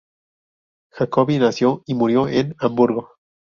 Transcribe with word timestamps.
Jacobi 0.93 1.37
nació 1.37 1.83
y 1.85 1.93
murió 1.93 2.27
en 2.27 2.55
Hamburgo. 2.57 3.11